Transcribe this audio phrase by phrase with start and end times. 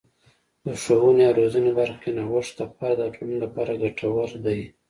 [0.65, 4.59] د ښوونې او روزنې برخه کې نوښت د فرد او ټولنې لپاره ګټور دی.